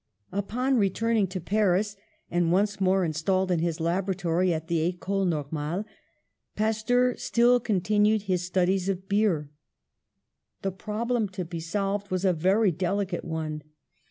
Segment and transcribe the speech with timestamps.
[0.31, 1.95] Upon returning to Paris,
[2.31, 5.85] and once more in stalled in his laboratory at the Ecole Normale,
[6.55, 9.51] Pasteur still continued his studies of beer.
[10.63, 13.61] The problem to be solved was a very delicate one.